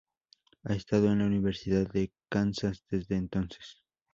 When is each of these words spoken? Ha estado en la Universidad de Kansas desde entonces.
Ha 0.63 0.73
estado 0.73 1.11
en 1.11 1.19
la 1.19 1.27
Universidad 1.27 1.87
de 1.91 2.11
Kansas 2.27 2.83
desde 2.89 3.17
entonces. 3.17 3.83